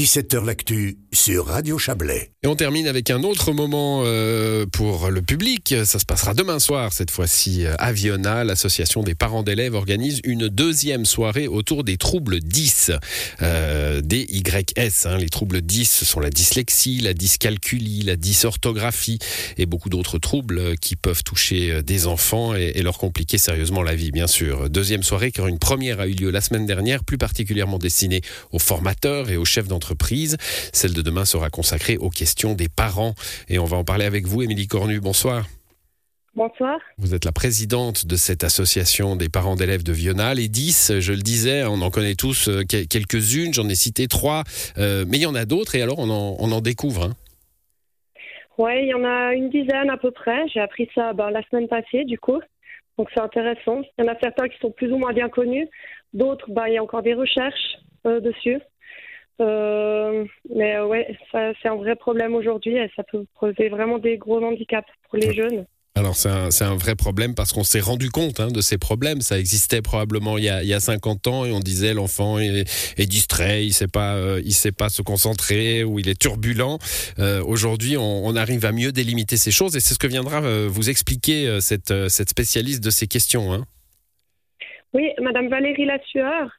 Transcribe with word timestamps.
17h 0.00 0.46
L'actu 0.46 0.96
sur 1.12 1.48
Radio 1.48 1.76
Chablais. 1.76 2.30
Et 2.42 2.46
on 2.46 2.56
termine 2.56 2.86
avec 2.86 3.10
un 3.10 3.22
autre 3.22 3.52
moment 3.52 4.00
euh, 4.06 4.64
pour 4.64 5.10
le 5.10 5.20
public. 5.20 5.74
Ça 5.84 5.98
se 5.98 6.06
passera 6.06 6.32
demain 6.32 6.58
soir, 6.58 6.90
cette 6.94 7.10
fois-ci 7.10 7.66
à 7.78 7.92
Viona. 7.92 8.42
L'association 8.44 9.02
des 9.02 9.14
parents 9.14 9.42
d'élèves 9.42 9.74
organise 9.74 10.22
une 10.24 10.48
deuxième 10.48 11.04
soirée 11.04 11.48
autour 11.48 11.84
des 11.84 11.98
troubles 11.98 12.40
10. 12.40 12.92
Euh, 13.42 14.00
DYS, 14.00 15.04
hein. 15.04 15.18
les 15.18 15.28
troubles 15.28 15.60
10, 15.60 15.84
ce 15.84 16.04
sont 16.06 16.20
la 16.20 16.30
dyslexie, 16.30 17.00
la 17.00 17.12
dyscalculie, 17.12 18.00
la 18.00 18.16
dysorthographie 18.16 19.18
et 19.58 19.66
beaucoup 19.66 19.90
d'autres 19.90 20.16
troubles 20.16 20.78
qui 20.78 20.96
peuvent 20.96 21.24
toucher 21.24 21.82
des 21.82 22.06
enfants 22.06 22.54
et, 22.54 22.72
et, 22.74 22.82
leur 22.82 22.96
compliquer 22.96 23.36
sérieusement 23.36 23.82
la 23.82 23.94
vie, 23.94 24.12
bien 24.12 24.26
sûr. 24.26 24.70
Deuxième 24.70 25.02
soirée, 25.02 25.30
car 25.30 25.46
une 25.46 25.58
première 25.58 26.00
a 26.00 26.06
eu 26.06 26.14
lieu 26.14 26.30
la 26.30 26.40
semaine 26.40 26.64
dernière, 26.64 27.04
plus 27.04 27.18
particulièrement 27.18 27.78
destinée 27.78 28.22
aux 28.50 28.58
formateurs 28.58 29.28
et 29.28 29.36
aux 29.36 29.44
chefs 29.44 29.68
d'entreprise. 29.68 29.89
Celle 30.72 30.92
de 30.92 31.02
demain 31.02 31.24
sera 31.24 31.50
consacrée 31.50 31.96
aux 31.96 32.10
questions 32.10 32.54
des 32.54 32.68
parents. 32.68 33.14
Et 33.48 33.58
on 33.58 33.64
va 33.64 33.76
en 33.76 33.84
parler 33.84 34.04
avec 34.04 34.26
vous, 34.26 34.42
Émilie 34.42 34.66
Cornu. 34.66 35.00
Bonsoir. 35.00 35.46
Bonsoir. 36.34 36.78
Vous 36.96 37.14
êtes 37.14 37.24
la 37.24 37.32
présidente 37.32 38.06
de 38.06 38.14
cette 38.14 38.44
association 38.44 39.16
des 39.16 39.28
parents 39.28 39.56
d'élèves 39.56 39.82
de 39.82 39.92
Viona. 39.92 40.32
Les 40.32 40.48
10, 40.48 41.00
je 41.00 41.12
le 41.12 41.22
disais, 41.22 41.64
on 41.64 41.82
en 41.82 41.90
connaît 41.90 42.14
tous 42.14 42.48
euh, 42.48 42.62
quelques-unes, 42.64 43.52
j'en 43.52 43.68
ai 43.68 43.74
cité 43.74 44.06
trois, 44.06 44.44
euh, 44.78 45.04
mais 45.08 45.18
il 45.18 45.22
y 45.22 45.26
en 45.26 45.34
a 45.34 45.44
d'autres 45.44 45.74
et 45.74 45.82
alors 45.82 45.98
on 45.98 46.08
en, 46.08 46.36
on 46.38 46.52
en 46.52 46.60
découvre. 46.60 47.06
Hein. 47.06 47.14
Oui, 48.58 48.72
il 48.82 48.88
y 48.88 48.94
en 48.94 49.04
a 49.04 49.32
une 49.32 49.50
dizaine 49.50 49.90
à 49.90 49.96
peu 49.96 50.12
près. 50.12 50.46
J'ai 50.48 50.60
appris 50.60 50.88
ça 50.94 51.14
ben, 51.14 51.30
la 51.30 51.42
semaine 51.48 51.66
passée, 51.66 52.04
du 52.04 52.18
coup. 52.18 52.40
Donc 52.96 53.08
c'est 53.14 53.20
intéressant. 53.20 53.80
Il 53.98 54.04
y 54.04 54.08
en 54.08 54.12
a 54.12 54.18
certains 54.20 54.48
qui 54.48 54.58
sont 54.58 54.70
plus 54.70 54.92
ou 54.92 54.98
moins 54.98 55.12
bien 55.12 55.30
connus. 55.30 55.66
D'autres, 56.12 56.50
ben, 56.50 56.66
il 56.68 56.74
y 56.74 56.78
a 56.78 56.82
encore 56.82 57.02
des 57.02 57.14
recherches 57.14 57.78
euh, 58.06 58.20
dessus. 58.20 58.60
Euh, 59.40 60.24
mais 60.54 60.80
ouais, 60.80 61.16
c'est 61.32 61.68
un 61.68 61.76
vrai 61.76 61.96
problème 61.96 62.34
aujourd'hui 62.34 62.76
et 62.76 62.90
ça 62.94 63.02
peut 63.02 63.24
poser 63.38 63.68
vraiment 63.68 63.98
des 63.98 64.18
gros 64.18 64.42
handicaps 64.42 64.88
pour 65.08 65.18
les 65.18 65.32
jeunes. 65.32 65.66
Alors 65.96 66.14
c'est 66.14 66.28
un, 66.28 66.48
un, 66.70 66.76
vrai 66.76 66.94
problème 66.94 67.34
parce 67.34 67.52
qu'on 67.52 67.64
s'est 67.64 67.80
rendu 67.80 68.10
compte 68.10 68.38
hein, 68.38 68.48
de 68.48 68.60
ces 68.60 68.78
problèmes. 68.78 69.20
Ça 69.20 69.38
existait 69.38 69.82
probablement 69.82 70.38
il 70.38 70.44
y 70.44 70.48
a, 70.48 70.62
il 70.62 70.68
y 70.68 70.72
a 70.72 70.78
50 70.78 71.26
ans 71.26 71.44
et 71.44 71.50
on 71.50 71.58
disait 71.58 71.94
l'enfant 71.94 72.38
est, 72.38 72.64
est, 72.96 73.06
distrait, 73.06 73.66
il 73.66 73.72
sait 73.72 73.88
pas, 73.88 74.14
euh, 74.14 74.40
il 74.44 74.52
sait 74.52 74.72
pas 74.72 74.88
se 74.88 75.02
concentrer 75.02 75.82
ou 75.82 75.98
il 75.98 76.08
est 76.08 76.18
turbulent. 76.18 76.78
Euh, 77.18 77.42
Aujourd'hui, 77.44 77.96
on, 77.96 78.24
on, 78.24 78.36
arrive 78.36 78.64
à 78.64 78.72
mieux 78.72 78.92
délimiter 78.92 79.36
ces 79.36 79.50
choses 79.50 79.76
et 79.76 79.80
c'est 79.80 79.94
ce 79.94 79.98
que 79.98 80.06
viendra 80.06 80.42
euh, 80.42 80.68
vous 80.70 80.90
expliquer 80.90 81.48
euh, 81.48 81.60
cette, 81.60 81.90
euh, 81.90 82.08
cette 82.08 82.30
spécialiste 82.30 82.82
de 82.84 82.90
ces 82.90 83.08
questions. 83.08 83.52
Hein. 83.52 83.64
Oui, 84.94 85.10
Madame 85.20 85.48
Valérie 85.48 85.86
Lassueur, 85.86 86.50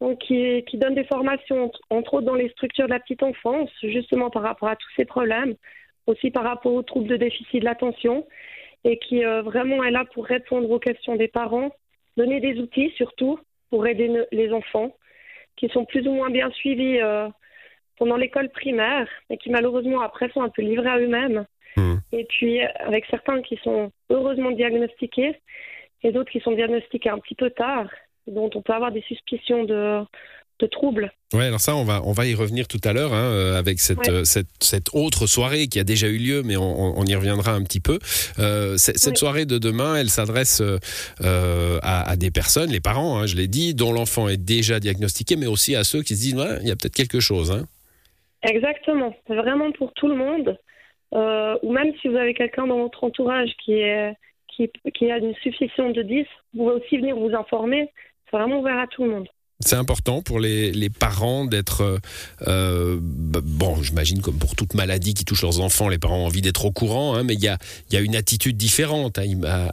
donc 0.00 0.18
qui, 0.18 0.62
qui, 0.64 0.76
donne 0.76 0.94
des 0.94 1.04
formations, 1.04 1.72
entre 1.90 2.14
autres 2.14 2.26
dans 2.26 2.34
les 2.34 2.50
structures 2.50 2.86
de 2.86 2.92
la 2.92 3.00
petite 3.00 3.22
enfance, 3.22 3.70
justement 3.82 4.30
par 4.30 4.42
rapport 4.42 4.68
à 4.68 4.76
tous 4.76 4.90
ces 4.96 5.04
problèmes, 5.04 5.54
aussi 6.06 6.30
par 6.30 6.44
rapport 6.44 6.72
aux 6.72 6.82
troubles 6.82 7.08
de 7.08 7.16
déficit 7.16 7.60
de 7.60 7.64
l'attention, 7.64 8.26
et 8.84 8.98
qui 8.98 9.24
euh, 9.24 9.42
vraiment 9.42 9.82
est 9.84 9.90
là 9.90 10.04
pour 10.12 10.26
répondre 10.26 10.70
aux 10.70 10.78
questions 10.78 11.16
des 11.16 11.28
parents, 11.28 11.70
donner 12.16 12.40
des 12.40 12.58
outils 12.60 12.92
surtout 12.96 13.38
pour 13.70 13.86
aider 13.86 14.24
les 14.32 14.52
enfants, 14.52 14.94
qui 15.56 15.68
sont 15.68 15.84
plus 15.84 16.06
ou 16.06 16.12
moins 16.12 16.30
bien 16.30 16.50
suivis 16.50 17.00
euh, 17.00 17.28
pendant 17.98 18.16
l'école 18.16 18.50
primaire, 18.50 19.08
et 19.30 19.38
qui 19.38 19.50
malheureusement 19.50 20.02
après 20.02 20.28
sont 20.30 20.42
un 20.42 20.50
peu 20.50 20.62
livrés 20.62 20.90
à 20.90 20.98
eux-mêmes. 20.98 21.46
Mmh. 21.76 21.94
Et 22.12 22.24
puis 22.24 22.60
avec 22.60 23.06
certains 23.06 23.42
qui 23.42 23.56
sont 23.56 23.90
heureusement 24.10 24.50
diagnostiqués, 24.50 25.40
et 26.02 26.12
d'autres 26.12 26.30
qui 26.30 26.40
sont 26.40 26.52
diagnostiqués 26.52 27.08
un 27.08 27.18
petit 27.18 27.34
peu 27.34 27.50
tard 27.50 27.88
dont 28.26 28.50
on 28.54 28.62
peut 28.62 28.72
avoir 28.72 28.92
des 28.92 29.02
suspicions 29.02 29.64
de, 29.64 30.02
de 30.58 30.66
troubles. 30.66 31.12
Oui, 31.34 31.44
alors 31.44 31.60
ça, 31.60 31.76
on 31.76 31.84
va, 31.84 32.02
on 32.04 32.12
va 32.12 32.26
y 32.26 32.34
revenir 32.34 32.66
tout 32.66 32.80
à 32.84 32.92
l'heure 32.92 33.12
hein, 33.12 33.30
euh, 33.30 33.58
avec 33.58 33.78
cette, 33.78 33.98
ouais. 33.98 34.10
euh, 34.10 34.24
cette, 34.24 34.46
cette, 34.60 34.94
autre 34.94 35.26
soirée 35.26 35.66
qui 35.66 35.78
a 35.78 35.84
déjà 35.84 36.06
eu 36.06 36.18
lieu, 36.18 36.42
mais 36.44 36.56
on, 36.56 36.98
on 36.98 37.04
y 37.04 37.14
reviendra 37.14 37.52
un 37.52 37.62
petit 37.62 37.80
peu. 37.80 37.98
Euh, 38.38 38.76
cette 38.76 39.06
oui. 39.06 39.16
soirée 39.16 39.44
de 39.44 39.58
demain, 39.58 39.96
elle 39.96 40.08
s'adresse 40.08 40.62
euh, 40.62 41.78
à, 41.82 42.10
à, 42.10 42.16
des 42.16 42.30
personnes, 42.30 42.70
les 42.70 42.80
parents, 42.80 43.18
hein, 43.18 43.26
je 43.26 43.36
l'ai 43.36 43.48
dit, 43.48 43.74
dont 43.74 43.92
l'enfant 43.92 44.28
est 44.28 44.42
déjà 44.42 44.80
diagnostiqué, 44.80 45.36
mais 45.36 45.46
aussi 45.46 45.76
à 45.76 45.84
ceux 45.84 46.02
qui 46.02 46.16
se 46.16 46.20
disent, 46.22 46.36
ouais, 46.36 46.58
il 46.62 46.68
y 46.68 46.72
a 46.72 46.76
peut-être 46.76 46.96
quelque 46.96 47.20
chose. 47.20 47.50
Hein. 47.50 47.64
Exactement, 48.42 49.14
c'est 49.26 49.36
vraiment 49.36 49.72
pour 49.72 49.92
tout 49.94 50.08
le 50.08 50.14
monde. 50.14 50.58
Ou 51.12 51.72
même 51.72 51.92
si 52.00 52.08
vous 52.08 52.16
avez 52.16 52.34
quelqu'un 52.34 52.66
dans 52.66 52.78
votre 52.78 53.02
entourage 53.02 53.50
qui 53.64 53.72
est 53.72 54.12
qui, 54.48 54.70
qui, 54.94 55.10
a 55.10 55.18
une 55.18 55.34
suspicion 55.36 55.90
de 55.90 56.02
10, 56.02 56.24
vous 56.54 56.64
pouvez 56.64 56.74
aussi 56.76 56.96
venir 56.96 57.16
vous 57.16 57.34
informer. 57.34 57.90
C'est 58.30 58.36
vraiment 58.36 58.60
ouvert 58.60 58.78
à 58.78 58.86
tout 58.86 59.04
le 59.04 59.10
monde. 59.10 59.28
C'est 59.60 59.76
important 59.76 60.20
pour 60.20 60.38
les, 60.38 60.70
les 60.70 60.90
parents 60.90 61.46
d'être 61.46 61.98
euh, 62.46 62.98
bon, 63.00 63.76
j'imagine 63.82 64.20
comme 64.20 64.38
pour 64.38 64.54
toute 64.54 64.74
maladie 64.74 65.14
qui 65.14 65.24
touche 65.24 65.40
leurs 65.42 65.60
enfants, 65.60 65.88
les 65.88 65.98
parents 65.98 66.18
ont 66.18 66.26
envie 66.26 66.42
d'être 66.42 66.66
au 66.66 66.72
courant, 66.72 67.14
hein, 67.14 67.22
mais 67.24 67.32
il 67.34 67.42
y 67.42 67.48
a, 67.48 67.56
y 67.90 67.96
a 67.96 68.00
une 68.00 68.16
attitude 68.16 68.58
différente 68.58 69.18
à, 69.18 69.22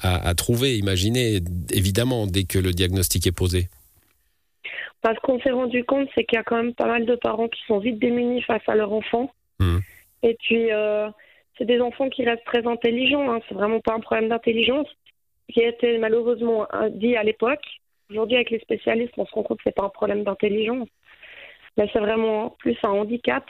à, 0.02 0.30
à 0.30 0.36
trouver, 0.36 0.78
imaginez, 0.78 1.42
évidemment, 1.72 2.28
dès 2.28 2.46
que 2.46 2.60
le 2.60 2.72
diagnostic 2.72 3.28
est 3.28 3.34
posé. 3.34 3.68
Parce 5.02 5.20
qu'on 5.20 5.38
s'est 5.42 5.52
rendu 5.52 5.84
compte, 5.84 6.08
c'est 6.16 6.24
qu'il 6.24 6.38
y 6.38 6.40
a 6.40 6.44
quand 6.44 6.56
même 6.56 6.74
pas 6.74 6.88
mal 6.88 7.06
de 7.06 7.16
parents 7.16 7.50
qui 7.50 7.60
sont 7.68 7.80
vite 7.80 8.00
démunis 8.00 8.42
face 8.42 8.64
à 8.68 8.76
leur 8.76 8.94
enfant. 8.94 9.34
Mmh. 9.60 9.80
Et 10.24 10.38
puis, 10.42 10.72
euh, 10.72 11.10
c'est 11.58 11.66
des 11.66 11.82
enfants 11.82 12.10
qui 12.10 12.24
restent 12.24 12.46
très 12.46 12.66
intelligents. 12.66 13.30
Hein. 13.30 13.42
C'est 13.50 13.56
vraiment 13.56 13.82
pas 13.82 13.96
un 13.96 14.00
problème 14.00 14.30
d'intelligence 14.30 14.88
qui 15.52 15.62
a 15.62 15.68
été 15.68 15.98
malheureusement 15.98 16.66
dit 16.92 17.18
à 17.18 17.24
l'époque. 17.24 17.66
Aujourd'hui, 18.14 18.36
avec 18.36 18.52
les 18.52 18.60
spécialistes, 18.60 19.14
on 19.18 19.26
se 19.26 19.32
rend 19.34 19.42
compte 19.42 19.58
que 19.58 19.64
c'est 19.66 19.76
pas 19.76 19.86
un 19.86 19.90
problème 19.90 20.24
d'intelligence, 20.24 20.88
mais 21.78 21.90
c'est 21.92 22.00
vraiment 22.00 22.52
plus 22.60 22.78
un 22.84 22.90
handicap. 22.90 23.44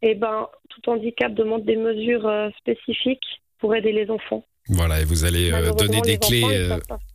Et 0.00 0.14
ben, 0.14 0.48
tout 0.68 0.88
handicap 0.88 1.34
demande 1.34 1.64
des 1.64 1.74
mesures 1.74 2.24
euh, 2.28 2.50
spécifiques 2.60 3.42
pour 3.58 3.74
aider 3.74 3.90
les 3.90 4.08
enfants. 4.08 4.44
Voilà, 4.68 5.00
et 5.00 5.04
vous 5.04 5.24
allez 5.24 5.52
euh, 5.52 5.72
donner 5.72 6.00
des 6.02 6.18
clés. 6.18 6.68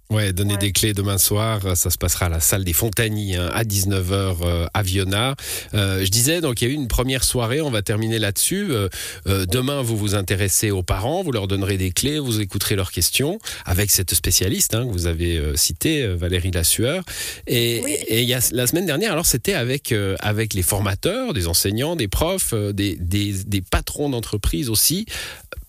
Ouais, 0.09 0.33
donner 0.33 0.53
ouais. 0.53 0.59
des 0.59 0.71
clés 0.71 0.93
demain 0.93 1.17
soir. 1.17 1.75
Ça 1.75 1.89
se 1.89 1.97
passera 1.97 2.27
à 2.27 2.29
la 2.29 2.39
salle 2.39 2.63
des 2.63 2.73
Fontaniers 2.73 3.38
hein, 3.38 3.49
à 3.53 3.63
19h 3.63 4.38
euh, 4.41 4.67
à 4.73 4.83
Viona. 4.83 5.35
Euh, 5.73 6.03
je 6.03 6.09
disais, 6.09 6.41
donc 6.41 6.61
il 6.61 6.67
y 6.67 6.71
a 6.71 6.73
eu 6.73 6.75
une 6.75 6.88
première 6.88 7.23
soirée. 7.23 7.61
On 7.61 7.71
va 7.71 7.81
terminer 7.81 8.19
là-dessus. 8.19 8.67
Euh, 8.71 9.45
demain, 9.45 9.81
vous 9.81 9.97
vous 9.97 10.16
intéressez 10.16 10.71
aux 10.71 10.83
parents, 10.83 11.23
vous 11.23 11.31
leur 11.31 11.47
donnerez 11.47 11.77
des 11.77 11.91
clés, 11.91 12.19
vous 12.19 12.41
écouterez 12.41 12.75
leurs 12.75 12.91
questions 12.91 13.39
avec 13.66 13.91
cette 13.91 14.13
spécialiste 14.13 14.75
hein, 14.75 14.85
que 14.85 14.91
vous 14.91 15.07
avez 15.07 15.41
citée, 15.55 16.07
Valérie 16.07 16.51
Lassueur. 16.51 17.03
Et, 17.47 17.81
oui. 17.83 17.97
et 18.07 18.22
il 18.22 18.29
y 18.29 18.33
a, 18.33 18.39
la 18.51 18.67
semaine 18.67 18.85
dernière, 18.85 19.11
alors 19.11 19.25
c'était 19.25 19.53
avec 19.53 19.93
avec 20.19 20.53
les 20.53 20.63
formateurs, 20.63 21.33
des 21.33 21.47
enseignants, 21.47 21.95
des 21.95 22.07
profs, 22.07 22.53
des, 22.53 22.95
des, 22.95 23.33
des 23.45 23.61
patrons 23.61 24.09
d'entreprise 24.09 24.69
aussi 24.69 25.05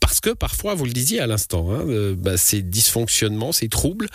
parce 0.01 0.21
que 0.21 0.31
parfois, 0.31 0.75
vous 0.75 0.84
le 0.84 0.93
disiez 0.93 1.21
à 1.21 1.27
l'instant, 1.27 1.71
hein, 1.71 1.84
euh, 1.89 2.15
bah, 2.17 2.37
ces 2.37 2.62
dysfonctionnements, 2.62 3.53
ces 3.53 3.69
troubles, 3.69 4.07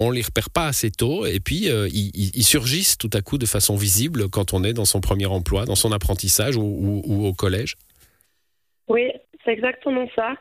on 0.00 0.10
les 0.10 0.22
repère 0.22 0.50
pas 0.50 0.66
assez 0.66 0.90
tôt 0.90 1.24
et 1.24 1.40
puis 1.40 1.70
euh, 1.70 1.88
ils, 1.92 2.42
surgissent 2.42 2.98
tout 2.98 3.10
à 3.12 3.20
coup 3.20 3.38
de 3.38 3.46
façon 3.46 3.76
visible 3.76 4.28
quand 4.28 4.52
on 4.52 4.64
est 4.64 4.72
dans 4.72 4.84
son 4.84 5.00
premier 5.00 5.26
emploi, 5.26 5.66
dans 5.66 5.76
son 5.76 5.92
apprentissage 5.92 6.56
ou, 6.56 7.26
au 7.26 7.32
collège. 7.32 7.76
Oui, 8.88 9.10
c'est 9.44 9.52
exactement 9.52 10.08
ça. 10.16 10.34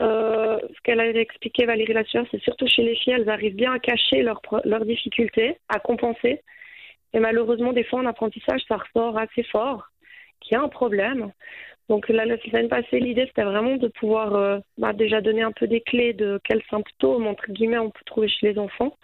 Euh, 0.00 0.58
ce 0.60 0.80
qu'elle 0.82 1.00
a 1.00 1.08
expliqué 1.08 1.64
Valérie 1.64 1.92
Lassueur, 1.92 2.26
c'est 2.30 2.42
surtout 2.42 2.66
chez 2.66 2.82
les 2.82 2.96
filles, 2.96 3.14
elles 3.14 3.28
arrivent 3.28 3.54
bien 3.54 3.72
à 3.72 3.78
cacher 3.78 4.22
leurs 4.22 4.40
leur 4.64 4.84
difficultés, 4.84 5.56
à 5.68 5.78
compenser. 5.78 6.42
Et 7.14 7.20
malheureusement, 7.20 7.72
des 7.72 7.84
fois 7.84 8.00
en 8.00 8.06
apprentissage, 8.06 8.62
ça 8.68 8.76
ressort 8.76 9.18
assez 9.18 9.44
fort, 9.44 9.91
qu'il 10.42 10.56
y 10.56 10.60
a 10.60 10.62
un 10.62 10.68
problème. 10.68 11.32
Donc 11.88 12.08
là, 12.08 12.24
la 12.24 12.38
semaine 12.38 12.68
passée, 12.68 13.00
l'idée 13.00 13.26
c'était 13.26 13.42
vraiment 13.44 13.76
de 13.76 13.88
pouvoir 13.88 14.34
euh, 14.34 14.58
bah, 14.78 14.92
déjà 14.92 15.20
donner 15.20 15.42
un 15.42 15.52
peu 15.52 15.66
des 15.66 15.80
clés 15.80 16.12
de 16.12 16.40
quels 16.44 16.62
symptômes 16.70 17.26
entre 17.26 17.50
guillemets 17.50 17.78
on 17.78 17.90
peut 17.90 18.04
trouver 18.06 18.28
chez 18.28 18.52
les 18.52 18.58
enfants 18.58 18.96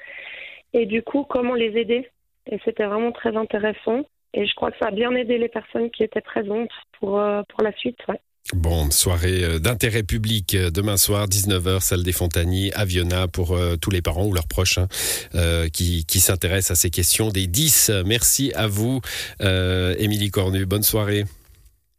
et 0.72 0.86
du 0.86 1.02
coup 1.02 1.24
comment 1.24 1.54
les 1.54 1.76
aider? 1.78 2.08
Et 2.50 2.58
c'était 2.64 2.86
vraiment 2.86 3.12
très 3.12 3.36
intéressant 3.36 4.04
et 4.34 4.46
je 4.46 4.54
crois 4.54 4.70
que 4.70 4.78
ça 4.78 4.86
a 4.88 4.90
bien 4.90 5.14
aidé 5.14 5.38
les 5.38 5.48
personnes 5.48 5.90
qui 5.90 6.02
étaient 6.04 6.20
présentes 6.20 6.70
pour 6.98 7.18
euh, 7.20 7.42
pour 7.48 7.62
la 7.62 7.72
suite. 7.72 7.98
Ouais. 8.08 8.20
Bon, 8.54 8.90
soirée 8.90 9.44
euh, 9.44 9.58
d'intérêt 9.58 10.02
public 10.02 10.56
demain 10.56 10.96
soir, 10.96 11.28
19h, 11.28 11.80
salle 11.80 12.02
des 12.02 12.12
Fontaniers, 12.12 12.72
à 12.72 12.86
Viona, 12.86 13.28
pour 13.28 13.54
euh, 13.54 13.76
tous 13.76 13.90
les 13.90 14.00
parents 14.00 14.24
ou 14.24 14.32
leurs 14.32 14.48
proches 14.48 14.78
hein, 14.78 14.88
euh, 15.34 15.68
qui, 15.68 16.06
qui 16.06 16.18
s'intéressent 16.18 16.70
à 16.70 16.80
ces 16.80 16.88
questions 16.88 17.28
des 17.28 17.46
10. 17.46 17.90
Merci 18.06 18.50
à 18.54 18.66
vous, 18.66 19.02
euh, 19.42 19.94
Émilie 19.98 20.30
Cornu. 20.30 20.64
Bonne 20.64 20.82
soirée. 20.82 21.24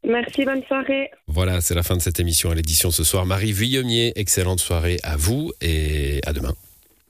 Merci, 0.03 0.43
bonne 0.43 0.63
soirée. 0.63 1.11
Voilà, 1.27 1.61
c'est 1.61 1.75
la 1.75 1.83
fin 1.83 1.95
de 1.95 2.01
cette 2.01 2.19
émission 2.19 2.49
à 2.49 2.55
l'édition 2.55 2.89
ce 2.89 3.03
soir. 3.03 3.27
Marie 3.27 3.51
Vuillemier, 3.51 4.13
excellente 4.15 4.59
soirée 4.59 4.97
à 5.03 5.17
vous 5.17 5.51
et 5.61 6.19
à 6.25 6.33
demain. 6.33 6.55